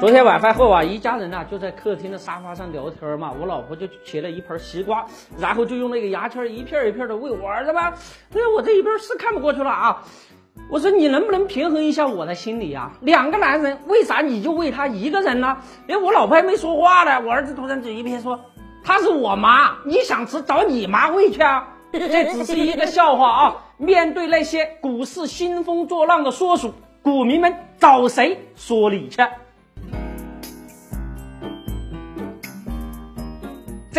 [0.00, 5.04] 昨天晚饭后啊，一家人呢就在客厅的沙发上聊天嘛，我老婆就切了一盘西瓜，
[5.40, 7.92] 然后就用那个牙签一片一片的喂我儿子吧。
[8.32, 10.04] 哎，我这一边是看不过去了啊，
[10.70, 12.92] 我说你能不能平衡一下我的心理啊？
[13.00, 15.56] 两个男人，为啥你就喂他一个人呢？
[15.88, 18.38] 哎，我老婆还没说话呢，我儿子突然嘴一撇说
[18.84, 23.56] ：“她是我妈，你想吃找你妈喂去啊。”这只是一个笑话啊！
[23.78, 29.22] 面对那些股市兴风作浪的缩鼠，股民们找谁说理去？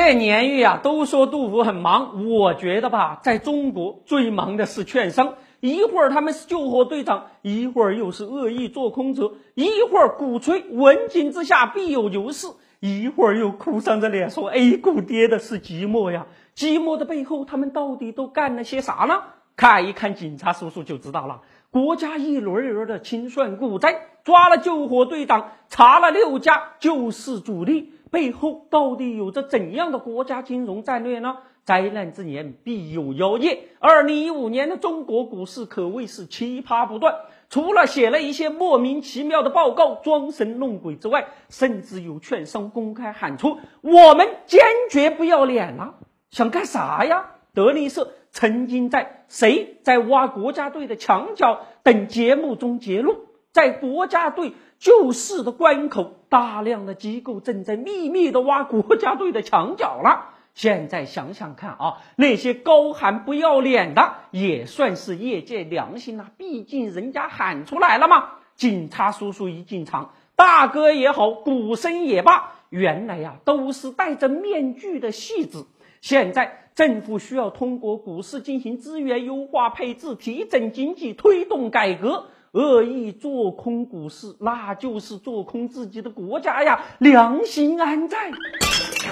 [0.00, 12.46] 这年月啊，都说杜甫很忙，我觉得吧，在中国最忙的是券商，一会儿他们是救火队长，一会儿又是恶意做空者，一会儿鼓吹文景之下必有牛市，
[12.78, 16.28] 一会儿又哭丧着脸说 A 股跌的是寂寞呀。
[16.54, 19.20] 寂寞的背后，他们到底都干了些啥呢？
[19.56, 21.40] 看一看警察叔叔就知道了。
[21.72, 27.94] 国家一轮一轮的清算股灾，抓了救火队长，查了六家救市主力。
[28.10, 31.38] 背后到底有着怎样的国家金融战略呢？
[31.64, 33.68] 灾难之年必有妖孽。
[33.78, 37.14] 二零一五年的中国股市可谓是奇葩不断，
[37.50, 45.96] 除了写了一些莫名其妙的报告装神弄鬼之外，甚至有券商公开喊出：“我们坚决不要脸了！”
[46.30, 47.34] 想干啥呀？
[47.52, 54.54] 德林社曾经在《谁在挖国家队的墙角》等节目中揭露，在国家队。
[54.78, 60.34] 救市的关口，大量的机构正在秘密的挖国家队的墙角了。
[60.54, 66.30] 现在想想看啊，那些高喊不要脸的，也算是业界良心呐。
[66.36, 68.30] 毕竟人家喊出来了嘛。
[68.56, 75.66] 警察叔叔一进场，大哥也好，股神也罢，原来呀都是戴着面具的戏子。
[76.00, 82.26] 现在政府需要通过股市进行资源优化配置，提振经济，推动改革。
[82.52, 86.80] 恶意做空股市，那就是做空自己的国家呀！
[86.98, 88.30] 良心安在？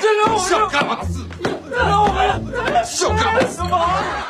[0.00, 0.98] 这个想干嘛？
[1.70, 3.76] 这让我们想干什么？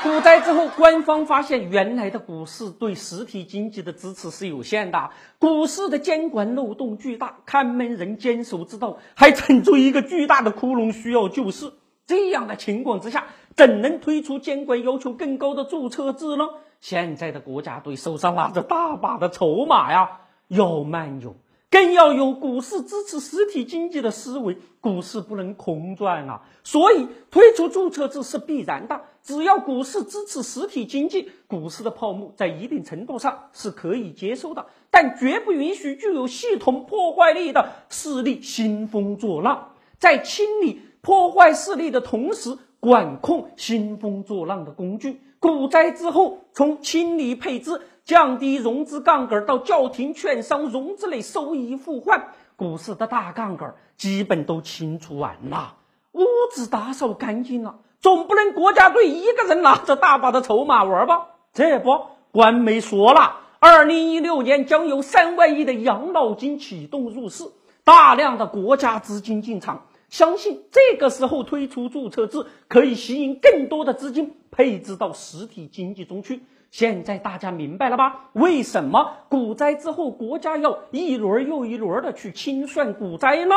[0.02, 11.70] 股灾之后，官方发现原来的股市对实体经济的支持是有限的，股市的监管漏洞巨大，看门人坚守之道还撑出一个巨大的窟窿，需要救市。
[12.06, 13.26] 这样的情况之下，
[13.56, 16.44] 怎能推出监管要求更高的注册制呢？
[16.80, 21.34] 现在的国家队手上拿着大把的筹码呀，要慢有，
[21.70, 26.42] 更要有股市支持实体经济的思维，股市不能空转啊！
[26.62, 29.00] 所以推出注册制是必然的。
[29.22, 45.20] 只要股市支持实体经济，股市的泡沫在一定程度上是可以接受的，但绝不允许具有系统破坏力的势力兴风作浪，在清理破坏势力的同时，管控兴风作浪的工具。
[45.38, 55.74] 股灾之后，从清理配资、降低融资杠杆到叫停券商融资类收益互换，股市的大杠杆基本都清除完了，
[56.12, 61.26] 屋子打扫干净了，总不能国家队一个人拿着大把的筹码玩吧？
[61.52, 62.00] 这不，
[62.32, 67.44] 官媒说了，二零一六年将有三万亿的养老金启动入市，
[67.84, 69.84] 大量的国家资金进场。
[70.14, 76.42] 相信这个时候推出注册制，可以吸引更多的资金配置到实体经济中去。
[76.70, 78.30] 现在大家明白了吧？
[78.32, 83.56] 为什么股灾之后国家要一轮又一轮的去清算股灾呢？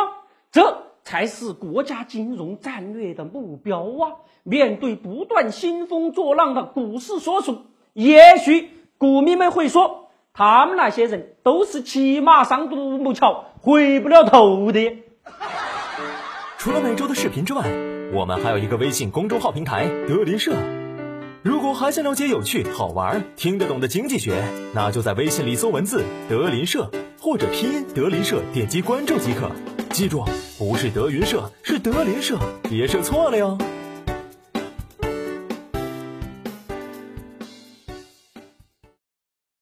[0.52, 4.18] 这才是国家金融战略的目标啊！
[4.42, 15.04] 面对不断兴风作浪的股市所属，也许股民们会说，他们那些人都是骑马上独木桥，回不了头的。
[16.68, 17.64] 除了每周的视频之外，
[18.12, 20.54] 我们还有一个微信公众号平台“德林社”。
[21.42, 26.92] 如果还想了解有趣、好玩、听得懂的经济学，那就在微信里搜文字“德林社”
[27.22, 29.50] 或者拼音“德林社”，点击关注即可。
[29.92, 30.26] 记住，
[30.60, 32.38] 不是德云社，是德林社，
[32.70, 33.58] 别设错了哟。